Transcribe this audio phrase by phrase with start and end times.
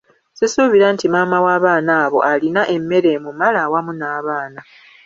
[0.37, 4.61] Sisuubira nti maama w'abaana abo alina emmere emumala awamu n'abaana.